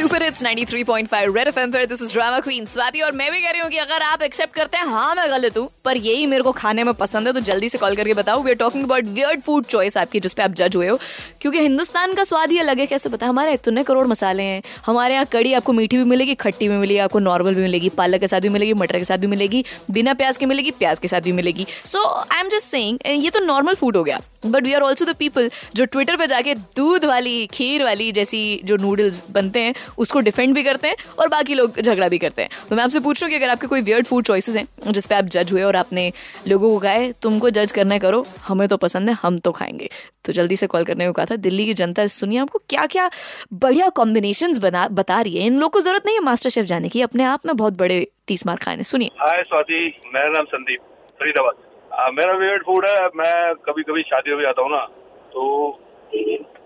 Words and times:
Super 0.00 0.22
hits 0.22 0.42
93.5 0.42 1.34
red 1.36 1.48
FM 1.48 1.70
पर 1.70 1.84
this 1.86 2.02
is 2.02 2.12
drama 2.12 2.38
queen 2.40 2.66
Swati 2.66 3.00
और 3.00 3.12
मैं 3.12 3.30
भी 3.32 3.40
कह 3.40 3.50
रही 3.50 3.60
हूँ 3.60 3.68
कि 3.70 3.76
अगर 3.78 4.02
आप 4.02 4.22
एक्सेप्ट 4.22 4.54
करते 4.54 4.76
हैं 4.76 4.84
हाँ 4.86 5.14
मैं 5.14 5.28
गलत 5.30 5.58
हूँ, 5.58 5.68
पर 5.84 5.96
यही 5.96 6.26
मेरे 6.26 6.42
को 6.42 6.52
खाने 6.52 6.84
में 6.84 6.92
पसंद 6.94 7.26
है 7.26 7.32
तो 7.32 7.40
जल्दी 7.40 7.68
से 7.68 7.78
कॉल 7.78 7.96
करके 7.96 8.14
बताओ। 8.14 8.42
We 8.42 8.50
are 8.50 8.56
talking 8.56 8.84
about 8.84 9.04
weird 9.08 9.40
food 9.40 9.64
choice 9.64 9.96
आपकी, 9.96 10.20
जिस 10.20 10.34
पे 10.34 10.42
आप 10.42 10.50
जज 10.50 10.76
हुए 10.76 10.88
हो। 10.88 10.98
क्योंकि 11.40 11.58
हिंदुस्तान 11.58 12.14
का 12.14 12.24
स्वाद 12.24 12.50
ही 12.50 12.58
अलग 12.58 12.78
है, 12.78 12.86
कैसे 12.86 13.08
पता? 13.08 13.26
हमारे 13.26 13.52
इतने 13.54 13.84
करोड़ 13.84 14.06
मसाले 14.06 14.42
हैं। 14.42 14.62
हमारे 14.86 15.14
यहाँ 15.14 15.26
कड़ी 15.32 15.52
आपको 15.54 15.72
मीठी 15.72 15.96
भी 15.96 16.04
मिलेगी, 16.04 16.34
खट्टी 16.36 16.68
भी 16.68 16.76
मिलेगी, 16.76 16.98
आपको 16.98 17.18
नॉर्मल 17.18 17.54
भी 17.54 17.62
मिलेगी, 17.62 17.88
पालक 17.88 18.20
के 18.20 18.28
साथ 18.28 18.40
भी 18.40 18.48
मिलेगी, 18.48 18.72
मटर 18.74 18.98
के 18.98 19.04
साथ 19.04 19.18
भी 19.18 19.26
मिलेगी, 19.26 19.64
बिना 19.90 20.14
प्याज 20.14 20.36
के 20.36 20.46
मिलेगी, 20.46 20.70
प्याज 20.70 20.98
के 20.98 21.08
साथ 21.08 21.20
भी 21.20 21.32
मिलेगी। 21.32 21.66
So 21.84 22.04
I 22.06 22.40
am 22.40 22.48
just 22.48 22.70
saying 22.70 22.98
ये 23.24 23.30
तो 23.30 23.44
नॉर्मल 23.44 23.74
फ़ूड 23.74 23.96
हो 23.96 24.04
गया। 24.04 24.20
But 24.46 24.64
we 24.64 24.72
are 24.72 24.80
also 24.80 25.04
the 25.04 25.14
people 25.16 25.50
जो 25.74 25.84
ट्विटर 25.84 26.16
पर 26.16 26.26
जाके 26.26 26.54
दूध 26.54 27.04
वाली, 27.04 27.46
खीर 27.46 27.82
वाली 27.84 28.10
जैसी 28.12 28.60
जो 28.64 28.76
नूडल्स 28.76 29.22
बनते 29.30 29.60
हैं 29.60 29.74
उसको 29.98 30.20
डिफेंड 30.20 30.54
भी 30.54 30.62
करते 30.62 30.88
हैं 30.88 30.96
और 31.18 31.28
बाकी 31.28 31.54
लोग 31.54 31.80
झगड़ा 31.80 32.08
भी 32.08 32.18
करते 32.18 32.42
हैं। 32.42 32.50
तो 32.70 32.76
मैं 32.76 32.84
आपसे 32.84 33.00
पूछ 33.00 33.22
रहा 33.22 33.26
हूँ 33.26 33.30
कि 33.30 33.36
अगर 33.36 33.52
आपके 33.52 33.66
कोई 33.66 33.80
वियर्ड 33.80 34.06
फ़ूड 34.06 34.24
चॉइसेस 34.24 34.56
हैं, 34.56 34.92
जिस 34.92 35.06
पे 35.06 35.14
आप 35.14 35.24
जज 35.26 35.52
हुए 35.52 35.62
और 35.62 35.76
आपने 35.76 36.10
लोगों 36.48 36.70
को 36.70 36.78
कहा 36.78 37.10
तुमको 37.22 37.50
जज 37.50 37.72
करना 37.72 37.98
करो, 37.98 38.24
हमें 38.46 38.66
तो 38.68 38.76
पसंद 38.78 39.08
है, 39.08 39.14
हम 39.22 39.38
तो 39.38 39.52
खाएँगे। 39.52 39.88
तो 40.24 40.32
जल्दी 40.32 40.56
से 40.56 40.66
कॉल 40.66 40.84
करने 40.84 41.06
को 41.06 41.12
कहा 41.12 41.26
था, 41.26 41.36
दिल्ली 41.38 41.64
की 41.66 41.74
जनता, 41.74 42.06
सुनिए 42.08 42.38
आपको 42.38 42.58
क्या 42.70 42.86
क्या 42.86 43.08
बढ़िया 43.54 43.88
कॉम्बिनेशन 43.90 44.58
बना, 44.60 44.86
बता 44.92 45.20
रही 45.20 45.36
है। 45.36 45.46
इन 45.46 45.58
लोग 45.58 45.72
को 45.72 45.80
ज़रूरत 45.80 46.06
नहीं 46.06 46.16
है 46.16 46.22
मास्टर 46.22 46.50
शेफ 46.50 46.64
जाने 46.66 46.88
की, 46.88 47.02
अपने 47.02 47.24
आप 47.24 47.46
में 47.46 47.56
बहुत 47.56 47.78
बड़े 47.78 48.06
तीस 48.28 48.46
मार 48.46 48.56
खाने। 48.56 48.84
सुनिए। 48.84 49.10
हाय 49.20 49.42
स्वाति। 49.42 49.80
मेरा 50.06 50.30
नाम 50.32 50.44
संदीप, 50.46 50.80
फरीदाबाद। 51.20 51.68
मेरा 52.14 52.32
फेवरेट 52.32 52.62
फ़ूड 52.62 52.86
है, 52.86 53.06
मैं 53.16 53.54
कभी 53.66 53.82
कभी 53.82 54.02
शादियों 54.04 54.36
में 54.36 54.44
जाता 54.44 54.62
हूँ 54.62 54.70
ना 54.70 54.84
तो 55.32 55.42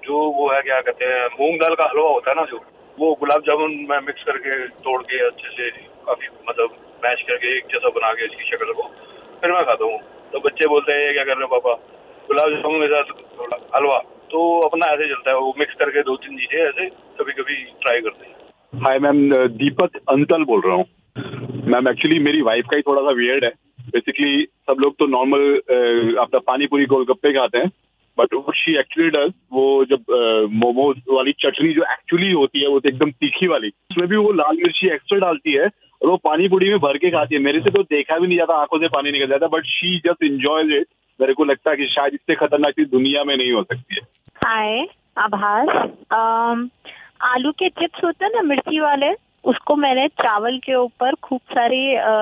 जो 0.05 0.17
वो 0.33 0.49
है, 0.53 0.61
क्या 0.63 0.81
कहते 0.81 1.05
हैं, 1.05 1.27
मूंग 1.33 1.59
दाल 1.61 1.75
का 1.75 1.85
हलवा 1.85 2.11
होता 2.11 2.31
है 2.31 2.37
ना 2.37 2.45
जो 2.45 2.59
वो 2.99 3.13
गुलाब 3.21 3.43
जामुन 3.47 3.73
मैं 3.89 3.99
मिक्स 4.03 4.23
करके 4.25 4.57
तोड़ 4.83 5.01
के 5.03 5.25
अच्छे 5.27 5.49
से 5.51 5.71
काफ़ी 6.07 6.29
मतलब 6.49 6.77
मैश 7.05 7.23
करके 7.29 7.57
एक 7.57 7.65
जैसा 7.73 7.89
बना 7.91 8.13
के 8.13 8.25
इसकी 8.25 8.45
शक्ल 8.51 8.73
को, 8.73 8.83
फिर 9.41 9.53
मैं 9.53 9.63
खाता 9.63 9.85
हूँ। 9.85 9.99
तो 10.33 10.41
बच्चे 10.41 10.69
बोलते 10.69 10.93
हैं 10.93 11.13
क्या 11.13 11.25
कर 11.25 11.37
रहे 11.37 11.45
हो 11.45 11.59
पापा? 11.59 11.75
गुलाब 12.29 12.51
जामुन 12.53 12.81
के 12.81 12.89
साथ 12.89 13.07
हलवा। 13.77 13.99
तो 14.31 14.45
अपना 14.61 14.87
ऐसे 14.93 15.09
चलता 15.09 15.31
है, 15.31 15.37
वो 15.37 15.55
मिक्स 15.59 15.75
करके 15.75 16.03
दो 16.03 16.17
तीन 16.17 16.37
चीज़ें 16.39 16.61
ऐसे 16.61 16.89
कभी 17.19 17.33
कभी 17.33 17.55
ट्राई 17.83 18.01
करते 18.01 18.27
हैं। 18.27 18.83
हाय 18.85 18.99
मैम 18.99 19.19
दीपक 19.57 19.97
अंतल 20.11 20.45
बोल 20.45 20.61
रहा 20.61 20.75
हूँ। 20.75 20.85
मैम 21.67 21.89
एक्चुअली 21.89 22.19
मेरी 22.21 22.41
वाइफ 22.43 22.65
का 22.71 22.77
ही 22.77 22.83
थोड़ा 22.83 23.03
सा 23.03 23.15
वियर्ड 23.17 23.45
है। 23.45 23.51
बेसिकली 23.91 24.45
सब 24.45 24.77
लोग 24.85 24.95
तो 24.99 25.07
नॉर्मल 25.09 25.43
अपना 26.21 26.39
पानी 26.47 26.67
पूरी 26.67 26.87
गोलगप्पे 26.87 27.33
खाते 27.33 27.59
हैं। 27.59 27.71
बट 28.19 28.35
शी 28.57 28.73
एक्चुअली 28.73 29.09
डज 29.11 29.33
वो 29.53 29.85
जब 29.85 30.51
मोमोज 30.55 30.97
वाली 31.11 31.33
चटनी 31.41 31.73
जो 31.75 31.83
एक्चुअली 31.93 32.31
होती 32.33 32.63
है, 32.63 32.69
वो 32.69 32.81
तो 32.81 32.89
एकदम 32.89 33.11
तीखी 33.13 33.47
वाली, 33.49 33.69
उसमें 33.91 34.09
भी 34.09 34.17
वो 34.17 34.33
लाल 34.35 34.57
मिर्ची 34.57 34.89
एक्स्ट्रा 34.89 35.19
डालती 35.21 35.53
है 35.53 35.67
और 35.67 36.09
वो 36.09 36.17
पानी 36.25 36.49
पूरी 36.49 36.69
में 36.71 36.79
भर 36.81 36.97
के 36.99 37.11
खाती 37.11 37.35
है। 37.35 37.41
मेरे 37.43 37.61
से 37.61 37.71
तो 37.71 37.83
देखा 37.85 38.19
भी 38.19 38.27
नहीं 38.27 38.39
जाता, 38.39 38.55
आँखों 38.57 38.79
से 38.79 38.89
पानी 38.89 39.11
निकल 39.11 39.29
जाता 39.29 39.47
but 39.49 39.65
she 39.69 39.97
just 40.07 40.25
enjoys 40.25 40.73
it 40.73 40.87
मेरे 41.21 41.35
को 41.35 41.45
लगता 41.45 41.71
है 41.71 41.77
कि 41.77 41.87
शायद 41.89 42.15
इससे 42.15 42.35
खतरनाक 42.37 42.73
चीज़ 42.73 42.89
दुनिया 42.91 43.25
में 43.25 43.35
नहीं 43.37 43.53
हो 43.53 43.63
सकती 43.63 43.95
है। 43.95 44.03
हाय 44.41 44.87
आभास 45.19 45.69
आलू 47.25 47.53
के 47.53 47.69
चिप्स 47.71 48.05
होते 48.05 48.25
हैं 48.25 48.33
ना 48.35 48.43
मिर्ची 48.45 48.81
वाले, 48.81 49.13
उसको 49.45 49.75
मैंने 49.77 50.07
चावल 50.21 50.59
के 50.59 50.75
ऊपर 50.75 51.15
खूब 51.23 51.41
सारे 51.51 51.79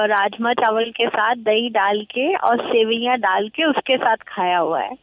राजमा 0.08 0.52
चावल 0.54 0.90
के 0.90 1.06
साथ 1.08 1.36
दही 1.44 1.68
डाल 1.70 2.02
के 2.10 2.34
और 2.36 2.60
सेवियाँ 2.66 3.16
डाल 3.18 3.48
के 3.48 3.64
उसके 3.64 3.96
साथ 3.96 4.16
खाया 4.28 4.58
हुआ 4.58 4.80
है। 4.80 4.94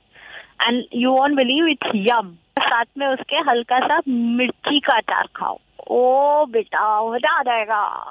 And 0.60 0.84
you 0.96 1.12
won't 1.12 1.36
believe 1.36 1.68
it's 1.68 1.92
yum 1.96 2.36
साथ 2.60 2.86
में 2.98 3.08
उसके 3.08 3.36
हल्का 3.50 3.80
सा 3.80 4.00
मिर्ची 4.08 4.80
का 4.80 4.98
अचार 4.98 5.28
खाओ। 5.36 5.58
ओ 5.90 6.46
बेटा, 6.46 7.12
मज़ा 7.12 7.38
आ 7.40 7.42
जाएगा। 7.44 8.08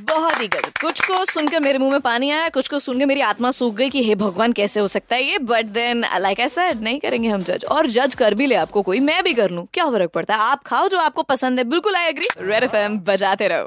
बहुत 0.00 0.40
ही 0.40 0.46
गलत 0.48 0.78
कुछ 0.80 1.00
को 1.00 1.24
सुनकर 1.24 1.60
मेरे 1.60 1.78
मुँह 1.78 1.90
में 1.92 2.00
पानी 2.00 2.30
आया, 2.30 2.48
कुछ 2.48 2.68
को 2.68 2.78
सुनकर 2.78 3.06
मेरी 3.06 3.20
आत्मा 3.20 3.50
सूख 3.50 3.74
गई 3.74 3.88
कि 3.90 4.02
हे 4.02 4.14
भगवान, 4.14 4.52
कैसे 4.52 4.80
हो 4.80 4.88
सकता 4.88 5.16
है 5.16 5.22
ये? 5.22 5.38
बट 5.38 5.64
देन 5.66 6.04
लाइक 6.18 6.40
आई 6.40 6.46
ऐसा 6.46 6.70
नहीं 6.70 6.98
करेंगे 7.00 7.28
हम 7.28 7.42
जज 7.42 7.64
और 7.64 7.86
जज 7.86 8.14
कर 8.14 8.34
भी 8.34 8.46
ले 8.46 8.54
आपको 8.54 8.82
कोई, 8.82 9.00
मैं 9.00 9.22
भी 9.24 9.34
कर 9.34 9.50
लूँ। 9.50 9.66
क्या 9.74 9.84
फ़र्क 9.84 10.10
पड़ता 10.10 10.34
है? 10.34 10.40
आप 10.40 10.62
खाओ 10.66 10.88
जो 10.88 10.98
आपको 10.98 11.22
पसंद 11.22 11.58
है। 11.58 11.64
बिल्कुल 11.64 11.96
आई 11.96 12.08
एग्री 12.08 12.28
रेड 12.40 12.64
एफ़ 12.64 12.76
बजाते 13.06 13.48
रहो। 13.48 13.66